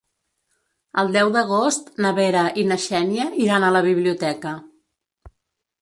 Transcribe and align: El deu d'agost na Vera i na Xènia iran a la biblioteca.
El 1.01 1.11
deu 1.15 1.29
d'agost 1.35 1.93
na 2.05 2.13
Vera 2.21 2.47
i 2.63 2.65
na 2.71 2.79
Xènia 2.89 3.31
iran 3.45 3.67
a 3.67 3.73
la 3.79 3.87
biblioteca. 3.93 4.57